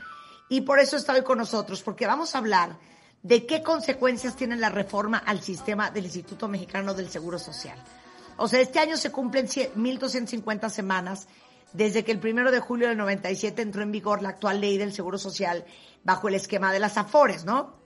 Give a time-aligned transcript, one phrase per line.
[0.49, 2.77] Y por eso está hoy con nosotros, porque vamos a hablar
[3.23, 7.77] de qué consecuencias tiene la reforma al sistema del Instituto Mexicano del Seguro Social.
[8.37, 11.27] O sea, este año se cumplen 100 1.250 semanas
[11.73, 14.93] desde que el primero de julio del 97 entró en vigor la actual ley del
[14.93, 15.65] Seguro Social
[16.03, 17.79] bajo el esquema de las AFORES, ¿no?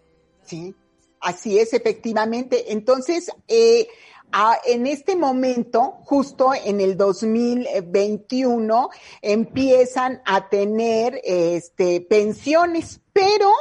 [0.43, 0.75] Sí,
[1.21, 2.71] así es, efectivamente.
[2.73, 3.87] Entonces, eh,
[4.31, 8.89] a- en este momento, justo en el 2021,
[9.21, 13.51] empiezan a tener este, pensiones, pero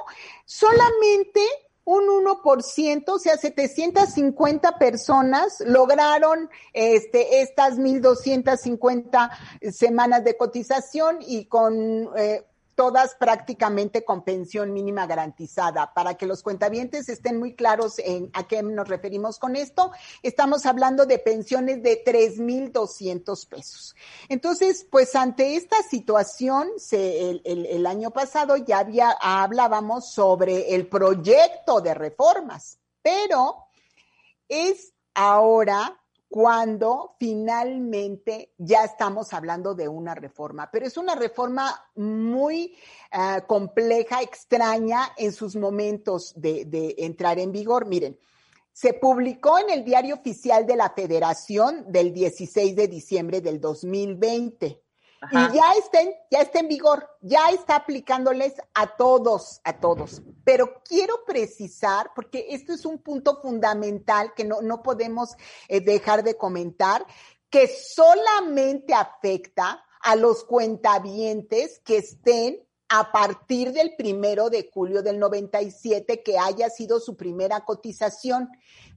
[0.45, 1.41] solamente
[1.84, 9.31] un 1%, o sea, 750 personas lograron este, estas 1.250
[9.73, 12.45] semanas de cotización y con eh,
[12.78, 15.93] todas prácticamente con pensión mínima garantizada.
[15.94, 19.91] Para que los cuentavientes estén muy claros en a qué nos referimos con esto,
[20.22, 23.97] estamos hablando de pensiones de 3.200 pesos.
[24.28, 31.81] Entonces, pues ante esta situación, el, el año pasado ya había, hablábamos sobre el proyecto
[31.81, 33.56] de reformas, pero
[34.47, 42.77] es ahora cuando finalmente ya estamos hablando de una reforma, pero es una reforma muy
[43.12, 47.87] uh, compleja, extraña en sus momentos de, de, entrar en vigor.
[47.87, 48.19] Miren,
[48.72, 54.83] se publicó en el diario oficial de la Federación del 16 de diciembre del 2020.
[55.21, 55.51] Ajá.
[55.53, 60.23] Y ya está, en, ya está en vigor, ya está aplicándoles a todos, a todos.
[60.45, 65.37] Pero quiero precisar, porque esto es un punto fundamental que no, no podemos
[65.69, 67.05] eh, dejar de comentar,
[67.51, 75.19] que solamente afecta a los cuentavientes que estén a partir del primero de julio del
[75.19, 78.49] 97, que haya sido su primera cotización.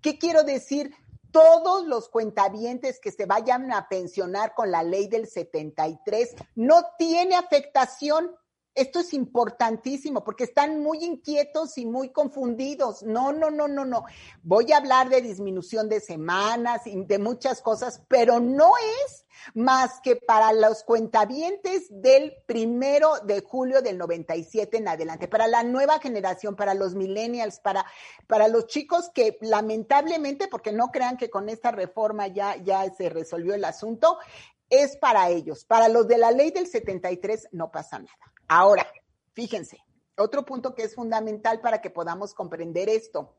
[0.01, 0.93] ¿Qué quiero decir?
[1.31, 7.35] Todos los cuentavientes que se vayan a pensionar con la ley del 73 no tiene
[7.35, 8.31] afectación.
[8.73, 13.03] Esto es importantísimo porque están muy inquietos y muy confundidos.
[13.03, 14.05] No, no, no, no, no.
[14.43, 18.71] Voy a hablar de disminución de semanas y de muchas cosas, pero no
[19.05, 25.47] es más que para los cuentavientes del primero de julio del 97 en adelante, para
[25.47, 27.85] la nueva generación, para los millennials, para,
[28.27, 33.09] para los chicos que lamentablemente, porque no crean que con esta reforma ya, ya se
[33.09, 34.17] resolvió el asunto,
[34.69, 35.65] es para ellos.
[35.65, 38.33] Para los de la ley del 73 no pasa nada.
[38.47, 38.87] Ahora,
[39.33, 39.77] fíjense,
[40.17, 43.35] otro punto que es fundamental para que podamos comprender esto.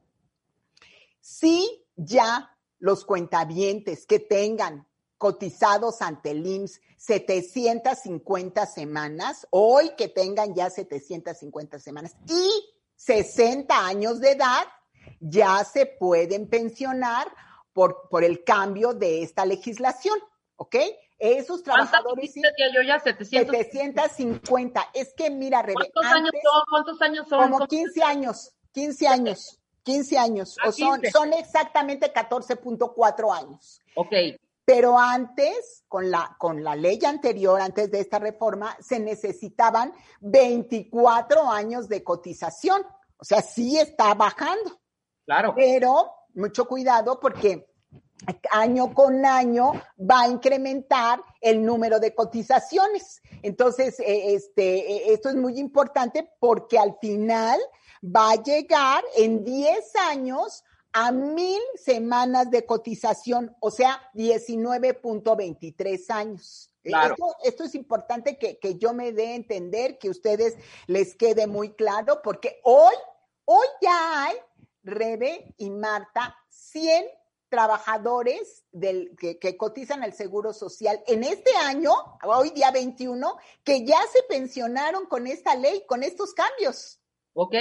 [1.21, 4.87] Si ya los cuentavientes que tengan
[5.23, 12.51] cotizados ante el IMSS 750 semanas, hoy que tengan ya 750 semanas y
[12.97, 14.65] 60 años de edad,
[15.21, 17.33] ya se pueden pensionar
[17.73, 20.19] por, por el cambio de esta legislación,
[20.57, 20.75] ¿ok?
[21.21, 22.33] Esos trabajadores...
[22.35, 23.57] ¿Cuántas yo ya 700?
[23.57, 24.91] 750.
[24.93, 26.63] Es que mira, Rebe, ¿Cuántos, años son?
[26.69, 27.49] ¿Cuántos años son?
[27.49, 29.61] Como 15 años, 15 años.
[29.85, 31.11] 15 años, Ah, o son, 15.
[31.13, 33.81] son exactamente 14.4 años.
[33.95, 34.13] Ok,
[34.65, 41.51] Pero antes, con la, con la ley anterior, antes de esta reforma, se necesitaban 24
[41.51, 42.83] años de cotización.
[43.17, 44.81] O sea, sí está bajando,
[45.25, 45.55] claro.
[45.57, 47.67] pero mucho cuidado porque
[48.51, 53.21] año con año va a incrementar el número de cotizaciones.
[53.43, 57.61] Entonces, eh, este, eh, esto es muy importante porque al final
[58.05, 66.71] va a llegar en 10 años a mil semanas de cotización, o sea, 19.23 años.
[66.83, 67.15] Claro.
[67.15, 70.57] Esto, esto es importante que, que yo me dé a entender, que ustedes
[70.87, 72.95] les quede muy claro, porque hoy,
[73.45, 74.37] hoy ya hay,
[74.83, 77.07] Rebe y Marta, 100
[77.49, 81.93] trabajadores del, que, que cotizan al Seguro Social en este año,
[82.25, 87.02] hoy día 21, que ya se pensionaron con esta ley, con estos cambios.
[87.35, 87.55] Ok.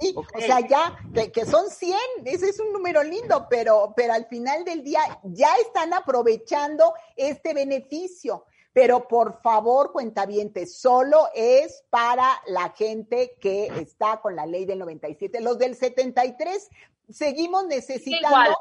[0.00, 0.30] Sí, ok.
[0.36, 4.26] O sea, ya, que, que son 100, ese es un número lindo, pero, pero al
[4.26, 8.44] final del día ya están aprovechando este beneficio.
[8.72, 14.78] Pero por favor, cuentavientes, solo es para la gente que está con la ley del
[14.78, 15.40] 97.
[15.40, 16.68] Los del 73
[17.08, 18.54] seguimos necesitando Igual.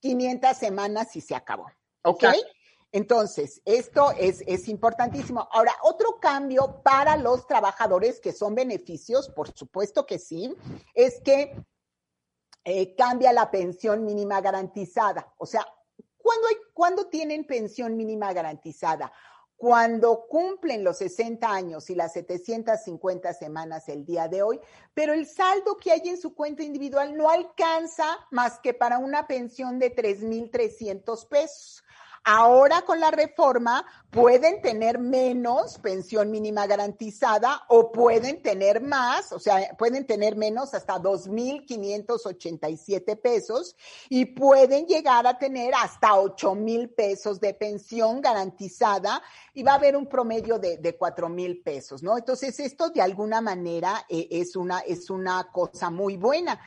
[0.00, 1.66] 500 semanas y se acabó.
[2.02, 2.22] ¿Ok?
[2.22, 2.55] Exacto.
[2.96, 5.46] Entonces, esto es, importantísimo.
[5.52, 10.56] Ahora, otro cambio para los trabajadores que son beneficios, por supuesto que sí,
[10.94, 11.62] es que
[12.64, 15.30] eh, cambia la pensión mínima garantizada.
[15.36, 15.66] O sea,
[16.16, 19.12] ¿cuándo, hay, ¿cuándo tienen pensión mínima garantizada?
[19.58, 24.58] Cuando cumplen los 60 años y las 750 semanas el día de hoy,
[24.94, 29.26] pero el saldo que hay en su cuenta individual no alcanza más que para una
[29.26, 31.82] pensión de 3.300 pesos.
[32.28, 39.38] Ahora con la reforma pueden tener menos pensión mínima garantizada o pueden tener más, o
[39.38, 43.76] sea, pueden tener menos hasta 2.587 pesos
[44.08, 49.22] y pueden llegar a tener hasta 8.000 pesos de pensión garantizada
[49.54, 52.18] y va a haber un promedio de, de 4.000 pesos, ¿no?
[52.18, 56.60] Entonces esto de alguna manera eh, es, una, es una cosa muy buena,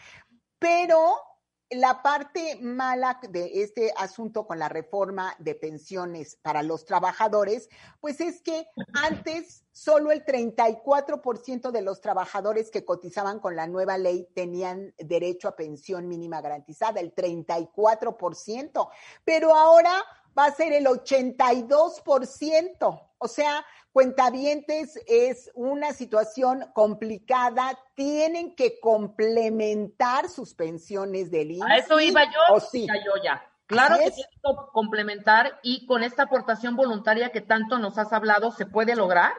[0.58, 1.29] pero
[1.72, 7.70] la parte mala de este asunto con la reforma de pensiones para los trabajadores,
[8.00, 14.00] pues es que antes solo el 34% de los trabajadores que cotizaban con la nueva
[14.00, 18.90] ley tenían derecho a pensión mínima garantizada, el 34%,
[19.24, 19.94] pero ahora
[20.38, 23.10] va a ser el 82%.
[23.22, 31.66] O sea, cuentavientes es una situación complicada, tienen que complementar sus pensiones del IMSS.
[31.70, 32.88] A eso iba yo, ¿O sí?
[32.88, 33.44] yo ya.
[33.66, 34.16] Claro que es.
[34.16, 38.96] tiene que complementar y con esta aportación voluntaria que tanto nos has hablado, ¿se puede
[38.96, 39.32] lograr?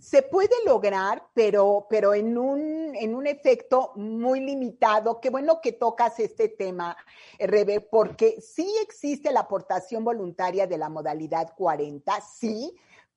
[0.00, 5.20] Se puede lograr, pero, pero en un, en un efecto muy limitado.
[5.20, 6.96] Qué bueno que tocas este tema,
[7.38, 12.76] Rebe, porque sí existe la aportación voluntaria de la modalidad 40, sí,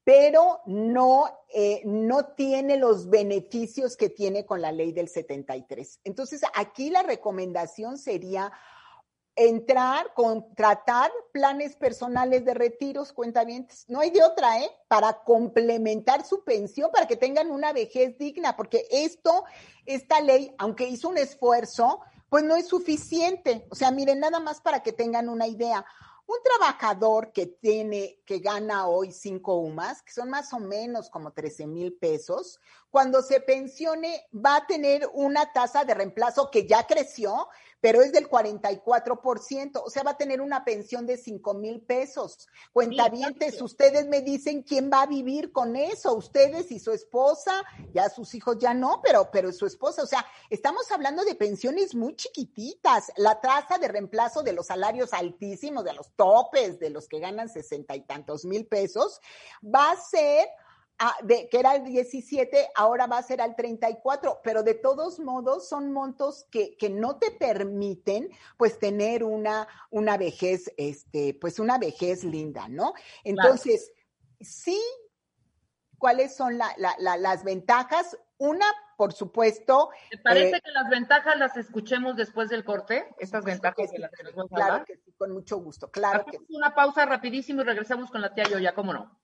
[0.09, 5.99] pero no, eh, no tiene los beneficios que tiene con la ley del 73.
[6.03, 8.51] Entonces, aquí la recomendación sería
[9.35, 13.85] entrar, contratar planes personales de retiros, cuentavientes.
[13.87, 14.71] No hay de otra, ¿eh?
[14.87, 19.43] Para complementar su pensión, para que tengan una vejez digna, porque esto,
[19.85, 23.67] esta ley, aunque hizo un esfuerzo, pues no es suficiente.
[23.69, 25.85] O sea, miren, nada más para que tengan una idea.
[26.29, 31.33] Un trabajador que tiene, que gana hoy cinco UMAS, que son más o menos como
[31.33, 32.59] 13 mil pesos,
[32.91, 37.47] cuando se pensione va a tener una tasa de reemplazo que ya creció,
[37.81, 42.47] pero es del 44%, o sea, va a tener una pensión de 5 mil pesos.
[42.73, 48.09] Cuentavientes, ustedes me dicen quién va a vivir con eso, ustedes y su esposa, ya
[48.09, 52.15] sus hijos ya no, pero, pero su esposa, o sea, estamos hablando de pensiones muy
[52.15, 57.19] chiquititas, la tasa de reemplazo de los salarios altísimos, de los topes, de los que
[57.19, 59.21] ganan sesenta y tantos mil pesos,
[59.63, 60.47] va a ser
[60.99, 65.19] a- de, que era el 17, ahora va a ser al 34, pero de todos
[65.19, 71.57] modos son montos que, que no te permiten pues tener una, una vejez, este, pues
[71.59, 72.93] una vejez linda, ¿no?
[73.23, 73.91] Entonces,
[74.41, 74.79] sí,
[75.97, 78.17] ¿cuáles son la- la- la- las ventajas?
[78.37, 78.65] Una,
[78.97, 83.07] por supuesto, ¿Te parece Eh, que las ventajas las escuchemos después del corte?
[83.19, 84.85] Estas ventajas de las que nos vas a claro hablar.
[84.85, 88.45] que sí, con mucho gusto, claro que una pausa rapidísimo y regresamos con la tía
[88.45, 89.19] Yoya, ¿cómo no?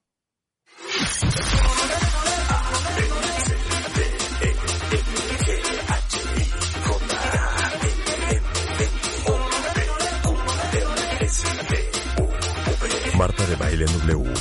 [13.17, 14.33] Marta de Baile W.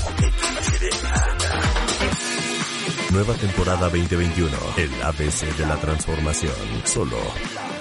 [3.10, 4.50] Nueva temporada 2021.
[4.76, 6.54] El ABC de la transformación.
[6.84, 7.16] Solo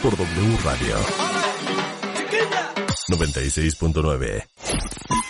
[0.02, 0.96] por W Radio
[3.10, 5.23] 96.9.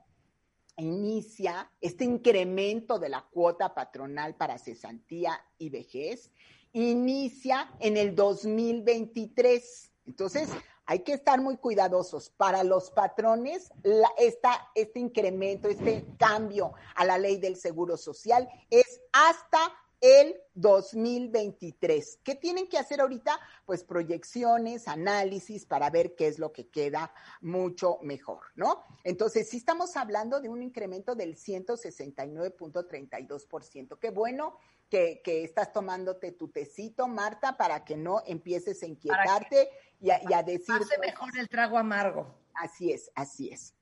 [0.76, 6.30] inicia este incremento de la cuota patronal para cesantía y vejez,
[6.72, 9.90] inicia en el 2023.
[10.06, 10.48] Entonces,
[10.84, 12.30] hay que estar muy cuidadosos.
[12.30, 18.48] Para los patrones, la- esta, este incremento, este cambio a la ley del seguro social
[18.70, 19.58] es hasta
[20.00, 22.20] el 2023.
[22.22, 23.38] ¿Qué tienen que hacer ahorita?
[23.64, 28.84] Pues proyecciones, análisis para ver qué es lo que queda mucho mejor, ¿no?
[29.04, 33.98] Entonces, sí estamos hablando de un incremento del 169.32%.
[33.98, 34.56] Qué bueno
[34.88, 40.20] que, que estás tomándote tu tecito, Marta, para que no empieces a inquietarte y a,
[40.28, 40.74] y a decir...
[40.74, 42.34] Hace mejor el trago amargo.
[42.54, 43.76] Así es, así es.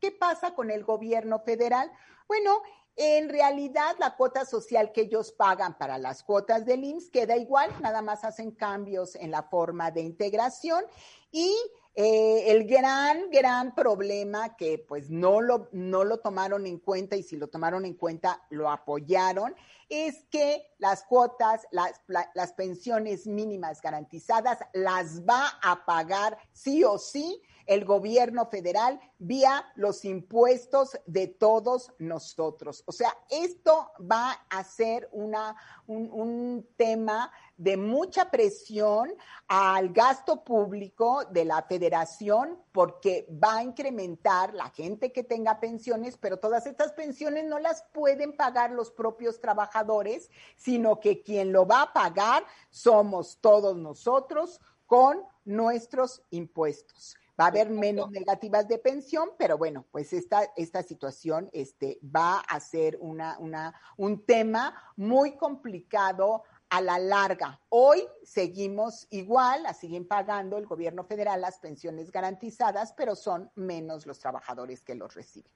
[0.00, 1.90] ¿Qué pasa con el gobierno federal?
[2.28, 2.62] Bueno,
[2.96, 7.70] en realidad la cuota social que ellos pagan para las cuotas del IMSS queda igual,
[7.80, 10.84] nada más hacen cambios en la forma de integración
[11.30, 11.56] y
[11.94, 17.22] eh, el gran, gran problema que pues no lo, no lo tomaron en cuenta y
[17.22, 19.54] si lo tomaron en cuenta lo apoyaron,
[19.88, 26.84] es que las cuotas, las, la- las pensiones mínimas garantizadas las va a pagar sí
[26.84, 32.82] o sí el gobierno federal vía los impuestos de todos nosotros.
[32.86, 39.14] O sea, esto va a ser una, un, un tema de mucha presión
[39.46, 46.16] al gasto público de la federación porque va a incrementar la gente que tenga pensiones,
[46.16, 51.66] pero todas estas pensiones no las pueden pagar los propios trabajadores, sino que quien lo
[51.66, 57.16] va a pagar somos todos nosotros con nuestros impuestos.
[57.40, 62.40] Va a haber menos negativas de pensión, pero bueno, pues esta, esta situación este, va
[62.40, 67.60] a ser una, una, un tema muy complicado a la larga.
[67.68, 74.06] Hoy seguimos igual, la siguen pagando el gobierno federal las pensiones garantizadas, pero son menos
[74.06, 75.52] los trabajadores que los reciben.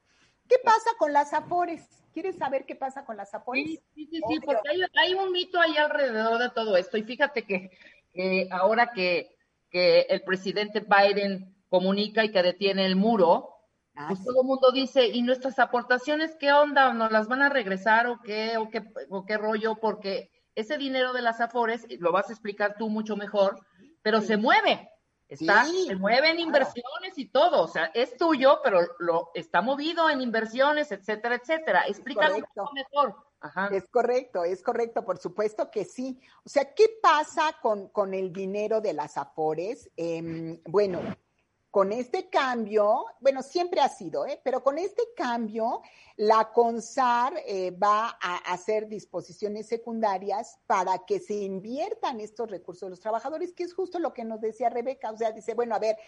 [0.46, 1.82] ¿Qué pasa con las afores?
[2.12, 3.64] ¿Quieres saber qué pasa con las afores?
[3.64, 6.98] Sí, sí, sí, sí, porque hay, hay un mito ahí alrededor de todo esto.
[6.98, 7.70] Y fíjate que,
[8.12, 9.36] que ahora que,
[9.70, 13.52] que el presidente Biden comunica y que detiene el muro,
[13.98, 14.26] Ah, pues sí.
[14.26, 16.92] todo el mundo dice, ¿y nuestras aportaciones qué onda?
[16.92, 19.76] ¿Nos las van a regresar o qué, o qué, o qué rollo?
[19.76, 23.58] Porque ese dinero de las afores, lo vas a explicar tú mucho mejor,
[24.02, 24.90] pero se mueve.
[25.28, 29.60] Está, Sí, se mueve en inversiones y todo, o sea, es tuyo, pero lo está
[29.62, 31.84] movido en inversiones, etcétera, etcétera.
[31.88, 33.16] Explícalo un poco mejor.
[33.40, 33.68] Ajá.
[33.72, 36.20] Es correcto, es correcto, por supuesto que sí.
[36.44, 39.90] O sea, ¿qué pasa con, con el dinero de las Afores?
[39.96, 41.00] Em, bueno,
[41.76, 44.40] con este cambio, bueno, siempre ha sido, ¿eh?
[44.42, 45.82] pero con este cambio,
[46.16, 52.90] la CONSAR eh, va a hacer disposiciones secundarias para que se inviertan estos recursos de
[52.92, 55.10] los trabajadores, que es justo lo que nos decía Rebeca.
[55.10, 55.98] O sea, dice, bueno, a ver,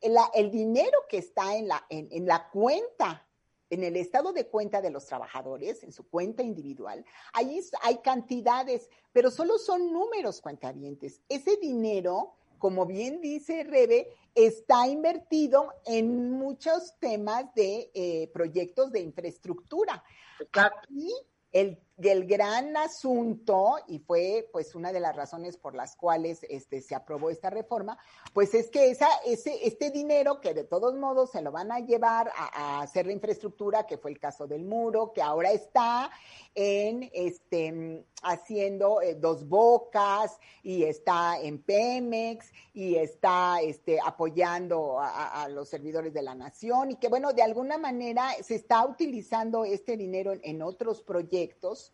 [0.00, 3.28] el, dinero que está en la, en, en la cuenta
[3.68, 8.88] en el estado de cuenta de los trabajadores, en su cuenta individual, ahí hay cantidades,
[9.12, 11.20] pero solo son números cuentavientes.
[11.28, 19.00] Ese dinero, como bien dice Rebe, está invertido en muchos temas de eh, proyectos de
[19.00, 20.02] infraestructura.
[20.38, 20.78] Exacto.
[20.84, 21.12] Aquí
[21.52, 26.80] el, el, gran asunto, y fue pues una de las razones por las cuales este,
[26.80, 27.98] se aprobó esta reforma,
[28.32, 31.80] pues es que esa, ese, este dinero que de todos modos se lo van a
[31.80, 36.10] llevar a, hacer la infraestructura, que fue el caso del muro, que ahora está
[36.54, 45.48] en este haciendo eh, dos bocas y está en Pemex y está este, apoyando a,
[45.48, 49.96] los servidores de la nación y que bueno, de alguna manera se está utilizando este
[49.96, 51.89] dinero en otros proyectos.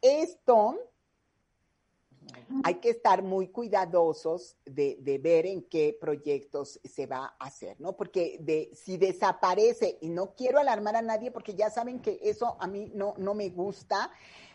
[0.00, 0.78] Esto
[2.64, 7.80] hay que estar muy cuidadosos de, de, ver en qué proyectos se va a hacer,
[7.80, 7.96] ¿no?
[7.96, 12.56] Porque de, si desaparece, y no quiero alarmar a nadie porque ya saben que eso
[12.60, 14.10] a mí no, no me gusta,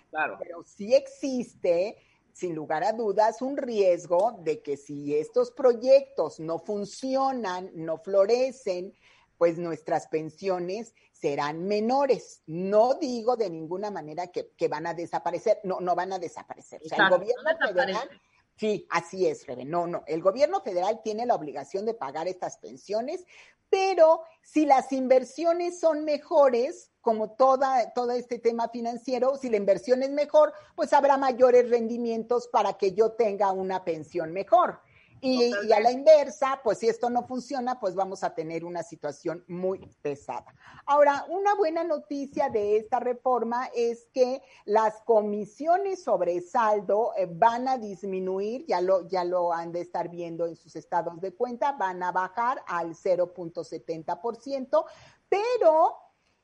[0.09, 0.37] claro.
[0.39, 1.97] pero sí existe,
[2.33, 8.93] sin lugar a dudas, un riesgo de que si estos proyectos no funcionan, no florecen,
[9.38, 12.42] pues nuestras pensiones serán menores.
[12.46, 16.82] No digo de ninguna manera que, que van a desaparecer, no, no van a desaparecer.
[16.86, 18.10] O sea, el gobierno no federal,
[18.58, 22.58] sí, así es, Rebe, no, no, el gobierno federal tiene la obligación de pagar estas
[22.58, 23.26] pensiones,
[23.69, 30.02] pero si las inversiones son mejores, como toda, todo este tema financiero, si la inversión
[30.04, 34.80] es mejor, pues habrá mayores rendimientos para que yo tenga una pensión mejor.
[35.21, 38.84] Y, y, a la inversa, pues si esto no funciona, pues vamos a tener una
[38.84, 40.54] situación muy pesada.
[40.86, 47.67] Ahora, una buena noticia de esta reforma es que las comisiones sobre saldo eh, van
[47.67, 51.71] a disminuir, ya lo, ya lo han de estar viendo en sus estados de cuenta,
[51.71, 54.86] van a bajar al 0.70%,
[55.30, 55.97] pero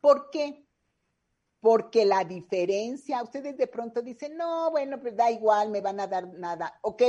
[0.00, 0.68] ¿Por qué?
[1.58, 6.06] Porque la diferencia, ustedes de pronto dicen, no, bueno, pues da igual, me van a
[6.06, 6.78] dar nada.
[6.82, 7.02] Ok,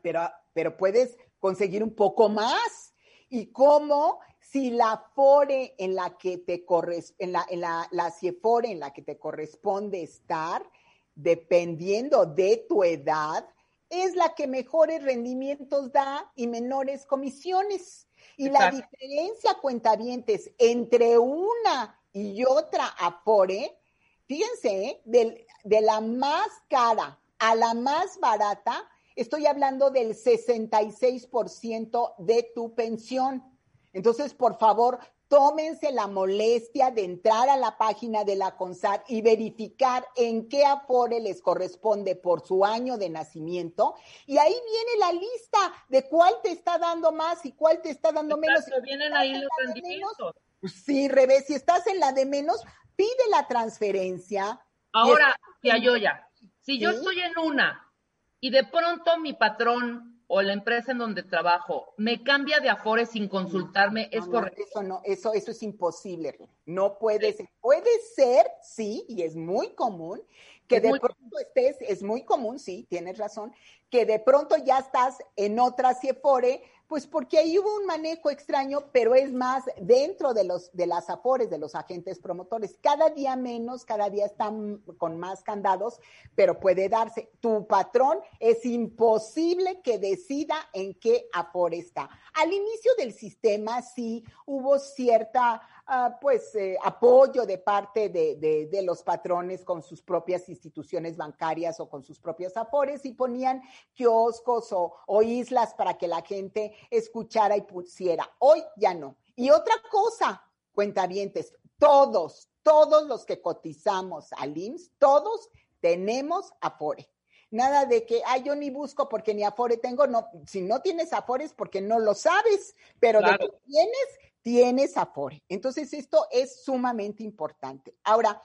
[0.00, 2.94] pero, pero puedes conseguir un poco más.
[3.28, 4.20] ¿Y cómo?
[4.50, 8.80] Si la FORE en la que te corresponde, en la, en la, la CIEFORE en
[8.80, 10.68] la que te corresponde estar,
[11.14, 13.46] dependiendo de tu edad,
[13.90, 18.08] es la que mejores rendimientos da y menores comisiones.
[18.36, 18.76] Y Exacto.
[18.76, 23.78] la diferencia, cuentavientes, entre una y otra Afore,
[24.26, 25.02] fíjense, ¿eh?
[25.04, 32.74] de, de la más cara a la más barata, estoy hablando del 66% de tu
[32.74, 33.57] pensión.
[33.98, 39.22] Entonces, por favor, tómense la molestia de entrar a la página de la CONSAR y
[39.22, 43.96] verificar en qué Afore les corresponde por su año de nacimiento.
[44.24, 45.58] Y ahí viene la lista
[45.88, 48.82] de cuál te está dando más y cuál te está dando Exacto, menos.
[48.84, 50.36] vienen ahí los rendimientos.
[50.62, 52.62] Sí, revés, si estás en la de menos,
[52.94, 54.60] pide la transferencia.
[54.92, 56.28] Ahora, tía Yoya,
[56.60, 56.78] si ¿Sí?
[56.78, 57.92] yo estoy en una
[58.38, 63.06] y de pronto mi patrón o la empresa en donde trabajo me cambia de afore
[63.06, 64.62] sin consultarme, no, ¿es no, correcto?
[64.62, 66.38] Eso no, eso, eso es imposible.
[66.66, 67.48] No puede ser.
[67.60, 70.22] Puede ser, sí, y es muy común,
[70.66, 73.54] que Es de pronto estés, es muy común, sí, tienes razón,
[73.88, 78.84] que de pronto ya estás en otra CIEFORE, Pues porque ahí hubo un manejo extraño,
[78.92, 82.78] pero es más dentro de los de las afores de los agentes promotores.
[82.80, 86.00] Cada día menos, cada día están con más candados,
[86.34, 87.30] pero puede darse.
[87.40, 92.08] Tu patrón es imposible que decida en qué afore está.
[92.32, 98.66] Al inicio del sistema sí hubo cierta ah, pues eh, apoyo de parte de, de,
[98.66, 103.62] de los patrones con sus propias instituciones bancarias o con sus propios afores y ponían
[103.94, 108.30] kioscos o, o islas para que la gente escuchara y pusiera.
[108.38, 109.16] Hoy ya no.
[109.34, 115.48] Y otra cosa, cuentavientes, todos, todos los que cotizamos al IMSS, todos
[115.80, 117.08] tenemos Afore.
[117.50, 120.06] Nada de que, ay, yo ni busco porque ni Afore tengo.
[120.06, 123.38] No, si no tienes Afore es porque no lo sabes, pero Claro.
[123.46, 124.08] de que tienes,
[124.48, 125.44] tienes Afore.
[125.46, 127.94] Entonces, esto es sumamente importante.
[128.02, 128.40] Ahora,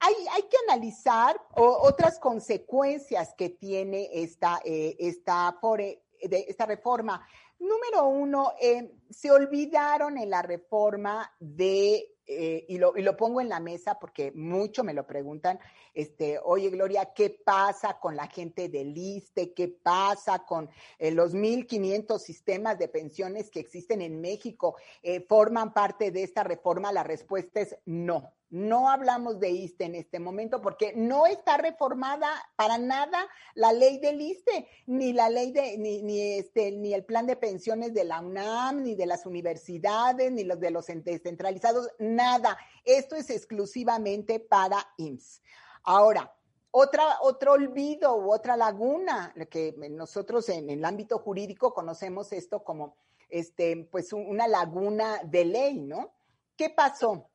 [0.00, 7.24] hay, hay que analizar otras consecuencias que tiene esta, eh, esta reforma.
[7.60, 13.40] Número uno, eh, se olvidaron en la reforma de, eh, y, lo, y lo pongo
[13.40, 15.60] en la mesa porque mucho me lo preguntan,
[15.94, 19.54] este, oye Gloria, ¿qué pasa con la gente del ISTE?
[19.54, 24.76] ¿Qué pasa con eh, los 1.500 sistemas de pensiones que existen en México?
[25.02, 26.92] Eh, ¿Forman parte de esta reforma?
[26.92, 28.32] La respuesta es no.
[28.48, 33.98] No hablamos de ISTE en este momento porque no está reformada para nada la ley
[33.98, 38.04] del ISTE, ni la ley de, ni, ni este, ni el plan de pensiones de
[38.04, 42.56] la UNAM, ni de las universidades, ni los de los entes centralizados, nada.
[42.84, 45.42] Esto es exclusivamente para IMSS.
[45.84, 46.32] Ahora,
[46.70, 52.96] otra, otro olvido u otra laguna, que nosotros en, el ámbito jurídico conocemos esto como
[53.28, 56.12] este, pues un- una laguna de ley, ¿no?
[56.56, 57.30] ¿Qué pasó?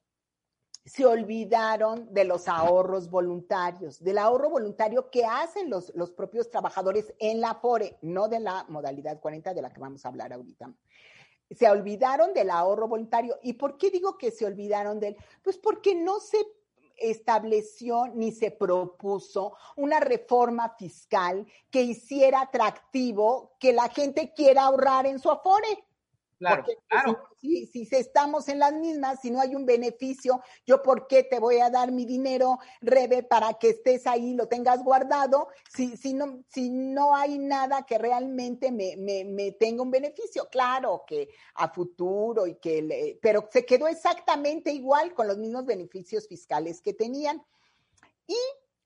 [0.83, 7.13] se olvidaron de los ahorros voluntarios, del ahorro voluntario que hacen los, los propios trabajadores
[7.19, 10.73] en la FORE, no de la modalidad 40 de la que vamos a hablar ahorita.
[11.55, 13.37] Se olvidaron del ahorro voluntario.
[13.41, 15.17] ¿Y por qué digo que se olvidaron de él?
[15.43, 16.37] Pues porque no se
[16.97, 25.05] estableció ni se propuso una reforma fiscal que hiciera atractivo que la gente quiera ahorrar
[25.05, 25.85] en su afore.
[26.41, 27.23] Claro, Porque claro.
[27.39, 31.21] Si, si, si estamos en las mismas, si no hay un beneficio, yo por qué
[31.21, 35.95] te voy a dar mi dinero, Rebe, para que estés ahí, lo tengas guardado, si,
[35.97, 40.47] si, no, si no hay nada que realmente me, me, me tenga un beneficio.
[40.49, 45.63] Claro que a futuro y que, le- pero se quedó exactamente igual con los mismos
[45.67, 47.39] beneficios fiscales que tenían.
[48.25, 48.35] Y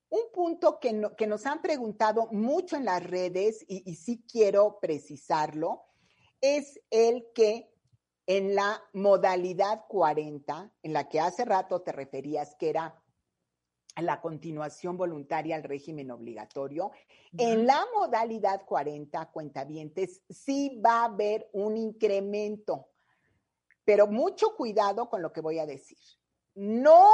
[0.09, 4.25] un punto que, no- que nos han preguntado mucho en las redes, y, y sí
[4.29, 5.83] quiero precisarlo,
[6.45, 7.71] es el que
[8.27, 13.01] en la modalidad 40, en la que hace rato te referías que era
[13.97, 16.91] la continuación voluntaria al régimen obligatorio,
[17.37, 22.89] en la modalidad 40, cuentavientes, sí va a haber un incremento,
[23.85, 25.97] pero mucho cuidado con lo que voy a decir.
[26.55, 27.09] No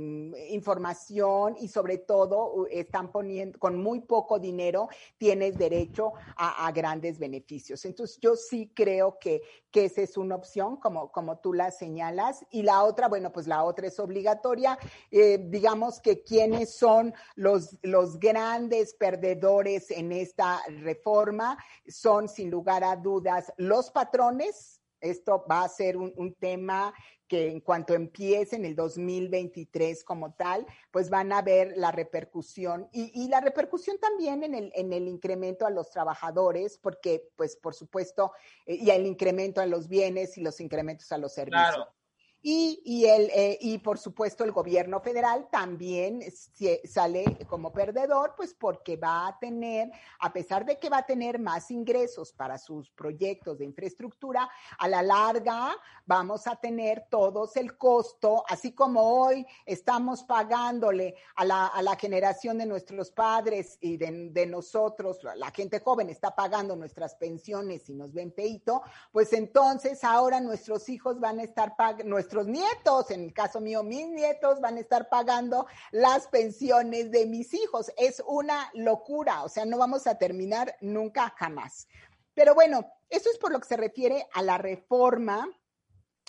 [0.51, 7.19] información y sobre todo están poniendo, con muy poco dinero, tienes derecho a, a grandes
[7.19, 7.83] beneficios.
[7.83, 9.41] Entonces, yo sí creo que,
[9.77, 12.43] que esa es una opción, como, como tú la señalas.
[12.49, 14.79] Y la otra, bueno, pues la otra es obligatoria.
[15.11, 22.83] Eh, digamos que quiénes son los, los grandes perdedores en esta reforma son, sin lugar
[22.83, 24.81] a dudas, los patrones.
[24.99, 26.91] Esto va a ser un, un tema
[27.27, 32.87] que en cuanto empiece en el 2023 como tal, pues van a ver la repercusión
[32.91, 37.55] y, y la repercusión también en el, en el incremento a los trabajadores, porque pues
[37.55, 38.31] por supuesto,
[38.65, 41.75] eh, y el incremento a los bienes y los incrementos a los servicios.
[41.75, 41.96] Claro.
[42.49, 46.23] Y, y, el, eh, y por supuesto el gobierno federal también
[46.85, 51.39] sale como perdedor, pues porque va a tener, a pesar de que va a tener
[51.39, 57.77] más ingresos para sus proyectos de infraestructura, a la larga vamos a tener todos el
[57.77, 63.97] costo, así como hoy estamos pagándole a la, a la generación de nuestros padres y
[63.97, 70.05] de, nosotros, la gente joven está pagando nuestras pensiones y nos ven peito, pues entonces
[70.05, 72.05] ahora nuestros hijos van a estar pagando,
[72.45, 77.53] nietos, en el caso mío, mis nietos van a estar pagando las pensiones de mis
[77.53, 77.91] hijos.
[77.97, 81.87] Es una locura, o sea, no vamos a terminar nunca jamás.
[82.33, 85.49] Pero bueno, eso es por lo que se refiere a la reforma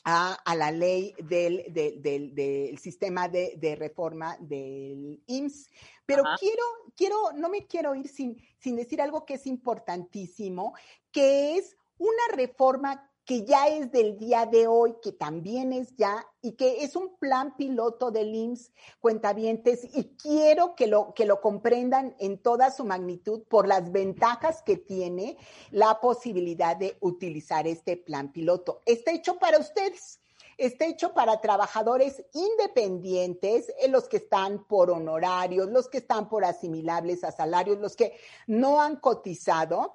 [0.05, 5.69] a, a la ley del, del, del, del sistema de, de, reforma del IMSS.
[6.07, 6.37] Pero Ajá.
[6.39, 6.63] quiero,
[6.97, 10.75] quiero, no me quiero ir sin, sin decir algo que es importantísimo,
[11.13, 16.27] que es una reforma que ya es del día de hoy, que también es ya,
[16.41, 21.43] y que es un plan piloto del IMSS, cuentavientes, y quiero que lo, que lo
[21.43, 25.37] comprendan en toda su magnitud por las ventajas que tiene
[25.71, 28.81] la posibilidad de utilizar este plan piloto.
[28.87, 30.21] Está hecho para ustedes.
[30.57, 36.47] Está hecho para trabajadores independientes, eh, los que están por honorarios, los que están por
[36.47, 39.93] asimilables a salarios, los que no han cotizado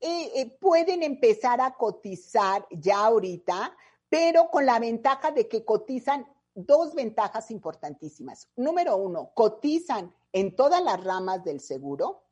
[0.00, 3.76] eh, eh, pueden empezar a cotizar ya ahorita,
[4.08, 8.48] pero con la ventaja de que cotizan dos ventajas importantísimas.
[8.56, 12.22] Número uno, cotizan en todas las ramas del seguro.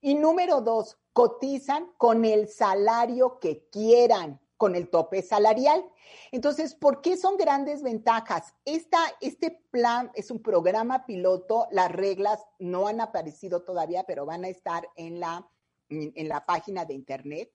[0.00, 5.84] Y número dos, cotizan con el salario que quieran, con el tope salarial.
[6.30, 8.54] Entonces, ¿por qué son grandes ventajas?
[8.64, 14.44] Esta, este plan es un programa piloto, las reglas no han aparecido todavía, pero van
[14.44, 15.48] a estar en la
[15.88, 17.52] en la página de internet,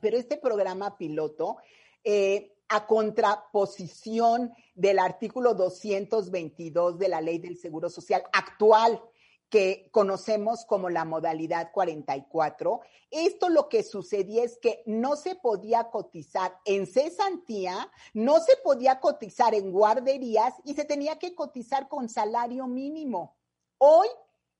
[0.00, 1.56] pero este programa piloto,
[2.04, 9.02] eh, a contraposición del artículo 222 de la ley del Seguro Social actual,
[9.50, 15.90] que conocemos como la modalidad 44, esto lo que sucedía es que no se podía
[15.90, 22.08] cotizar en cesantía, no se podía cotizar en guarderías y se tenía que cotizar con
[22.08, 23.36] salario mínimo.
[23.76, 24.08] Hoy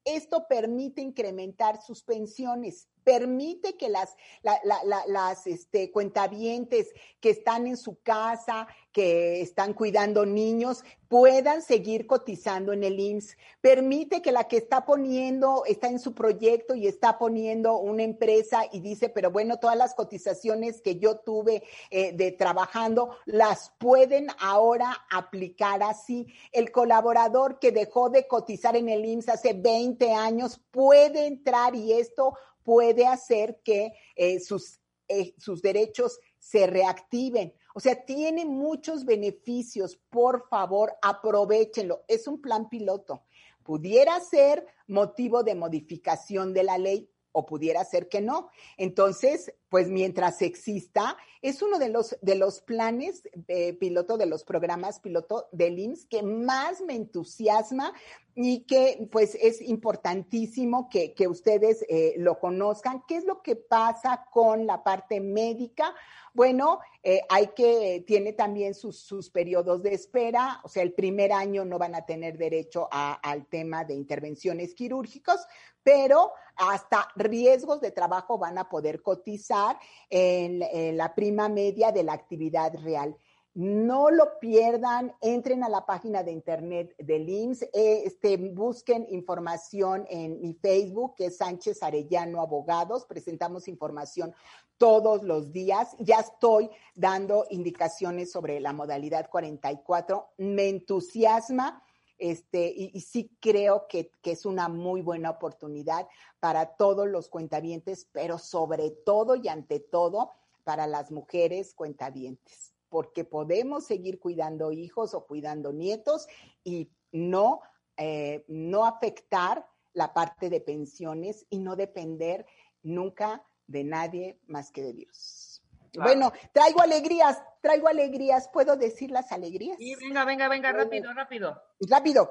[0.04, 6.88] esto permite incrementar sus pensiones, permite que las, la, la, la, las este, cuentavientes
[7.20, 13.36] que están en su casa, que están cuidando niños, puedan seguir cotizando en el IMSS.
[13.60, 18.62] Permite que la que está poniendo, está en su proyecto y está poniendo una empresa
[18.72, 24.28] y dice, pero bueno, todas las cotizaciones que yo tuve eh, de trabajando, las pueden
[24.40, 26.26] ahora aplicar así.
[26.50, 31.92] El colaborador que dejó de cotizar en el IMSS hace 20 años puede entrar y
[31.92, 37.54] esto puede hacer que eh, sus, eh, sus derechos se reactiven.
[37.74, 39.98] O sea, tiene muchos beneficios.
[40.10, 42.04] Por favor, aprovechenlo.
[42.08, 43.24] Es un plan piloto.
[43.62, 48.48] Pudiera ser motivo de modificación de la ley o pudiera ser que no.
[48.76, 54.44] Entonces, pues mientras exista, es uno de los, de los planes eh, piloto, de los
[54.44, 57.92] programas piloto del IMSS que más me entusiasma
[58.34, 63.02] y que pues es importantísimo que, que ustedes eh, lo conozcan.
[63.06, 65.94] ¿Qué es lo que pasa con la parte médica?
[66.34, 71.30] Bueno, eh, hay que, tiene también sus, sus, periodos de espera, o sea, el primer
[71.30, 75.46] año no van a tener derecho a, al tema de intervenciones quirúrgicas,
[75.82, 82.04] pero hasta riesgos de trabajo van a poder cotizar en, en la prima media de
[82.04, 83.14] la actividad real.
[83.54, 90.40] No lo pierdan, entren a la página de internet del IMSS, este, busquen información en
[90.40, 94.34] mi Facebook, que es Sánchez Arellano Abogados, presentamos información
[94.78, 95.94] todos los días.
[95.98, 100.30] Ya estoy dando indicaciones sobre la modalidad 44.
[100.38, 101.82] Me entusiasma
[102.16, 106.08] este, y, y sí creo que, que es una muy buena oportunidad
[106.40, 110.30] para todos los cuentavientes, pero sobre todo y ante todo
[110.64, 116.28] para las mujeres cuentavientes, porque podemos seguir cuidando hijos o cuidando nietos
[116.62, 117.62] y no,
[117.96, 122.44] eh, no afectar la parte de pensiones y no depender
[122.82, 125.62] nunca de nadie más que de Dios.
[125.94, 128.48] Bueno, traigo alegrías, traigo alegrías.
[128.52, 129.78] ¿Puedo decir las alegrías?
[129.78, 131.62] Sí, venga, venga, venga, rápido, rápido.
[131.80, 132.30] Rápido.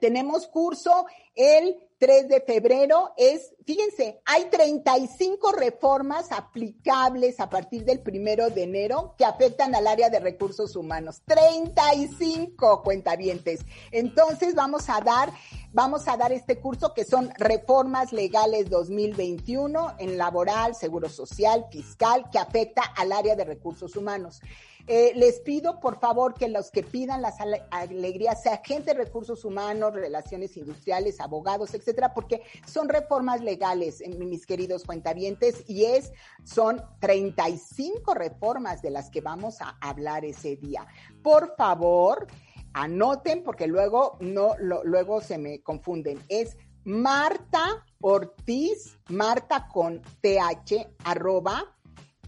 [0.00, 3.12] Tenemos curso el 3 de febrero.
[3.18, 9.86] Es, fíjense, hay 35 reformas aplicables a partir del primero de enero que afectan al
[9.86, 11.20] área de recursos humanos.
[11.26, 13.60] 35 cuentavientes.
[13.92, 15.30] Entonces vamos a dar,
[15.72, 22.30] vamos a dar este curso que son reformas legales 2021 en laboral, seguro social, fiscal,
[22.32, 24.40] que afecta al área de recursos humanos.
[24.86, 29.04] Eh, les pido, por favor, que los que pidan las ale- alegrías sea gente de
[29.04, 35.84] recursos humanos, relaciones industriales, abogados, etcétera, porque son reformas legales, eh, mis queridos cuentavientes, y
[35.84, 36.12] es,
[36.44, 40.86] son 35 reformas de las que vamos a hablar ese día.
[41.22, 42.26] Por favor,
[42.72, 46.18] anoten, porque luego no, luego se me confunden.
[46.28, 51.76] Es Marta Ortiz, Marta con TH, arroba,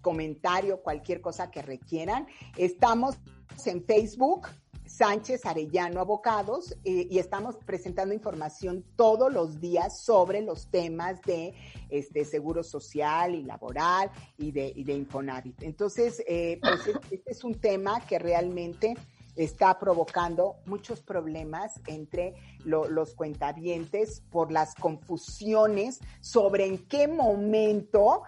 [0.00, 3.18] comentario, cualquier cosa que requieran, estamos
[3.66, 4.48] en Facebook,
[4.88, 11.54] Sánchez Arellano Abogados eh, y estamos presentando información todos los días sobre los temas de
[11.90, 15.62] este seguro social y laboral y de, de Infonavit.
[15.62, 18.94] Entonces, eh, pues es- este es un tema que realmente
[19.36, 28.22] está provocando muchos problemas entre lo- los cuentavientes por las confusiones sobre en qué momento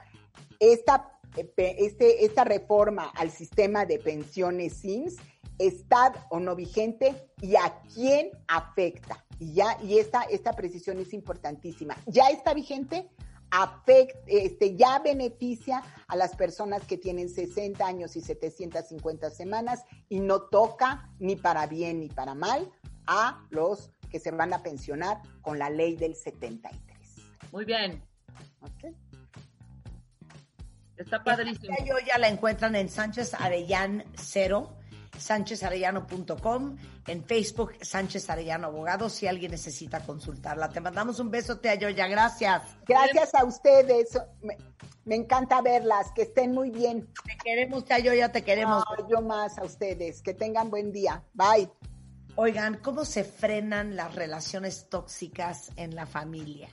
[0.61, 5.17] esta, eh, este, esta reforma al sistema de pensiones SIMS
[5.61, 9.25] está o no vigente y a quién afecta.
[9.39, 11.97] Y ya, y esta, esta precisión es importantísima.
[12.07, 13.09] ¿Ya está vigente?
[13.51, 20.21] Afect, este, ya beneficia a las personas que tienen 60 años y 750 semanas y
[20.21, 22.71] no toca ni para bien ni para mal
[23.07, 26.81] a los que se van a pensionar con la ley del 73.
[27.51, 28.03] Muy bien,
[28.61, 28.95] ¿ok?
[31.01, 31.75] está padrísimo.
[31.87, 34.77] Yo ya la encuentran en Sánchez Arellán Cero,
[35.21, 40.69] sánchezarellano.com, en Facebook Sánchez Arellano Abogado, si alguien necesita consultarla.
[40.71, 42.63] Te mandamos un beso, Tía Yoya, gracias.
[42.87, 44.19] Gracias a ustedes.
[44.43, 44.57] Me,
[45.05, 46.11] me encanta verlas.
[46.13, 47.09] Que estén muy bien.
[47.25, 48.85] Te queremos, Tía Yoya, te queremos.
[48.99, 50.23] No, yo más a ustedes.
[50.23, 51.23] Que tengan buen día.
[51.35, 51.71] Bye.
[52.37, 56.69] Oigan, ¿cómo se frenan las relaciones tóxicas en la familia?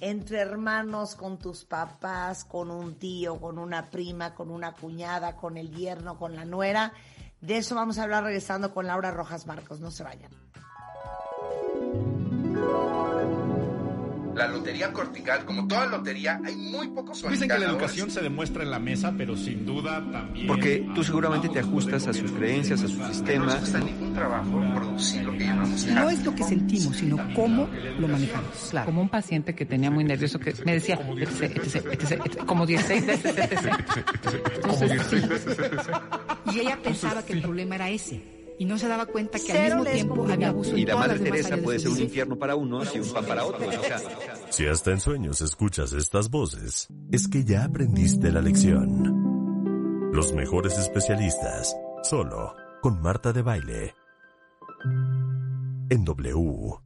[0.00, 5.56] Entre hermanos, con tus papás, con un tío, con una prima, con una cuñada, con
[5.56, 6.92] el yerno, con la nuera.
[7.40, 9.80] De eso vamos a hablar regresando con Laura Rojas Marcos.
[9.80, 10.30] No se vayan.
[14.36, 18.62] La lotería cortical, como toda lotería, hay muy pocos Dicen que la educación se demuestra
[18.62, 20.46] en la mesa, pero sin duda también.
[20.46, 23.56] Porque tú seguramente te ajustas a sus creencias, a sus No nos sistemas.
[23.56, 27.66] cuesta ningún trabajo producir lo que llamamos No es lo que sentimos, sino cómo
[27.98, 28.68] lo manejamos.
[28.70, 28.84] Claro.
[28.84, 31.16] Como un paciente que tenía muy nervioso que me decía, como
[32.66, 33.74] 16 veces, etc.
[34.56, 35.16] Entonces, sí.
[36.52, 38.35] Y ella pensaba que el problema era ese.
[38.58, 40.92] Y no se daba cuenta que Cero al mismo tiempo había abuso Y en la
[40.94, 43.44] todas Madre las demás Teresa puede ser un infierno para unos y un pan para
[43.44, 43.76] otros.
[43.76, 44.00] O sea,
[44.50, 50.10] Si hasta en sueños escuchas estas voces, es que ya aprendiste la lección.
[50.12, 53.94] Los mejores especialistas, solo con Marta de Baile.
[55.90, 56.80] En W.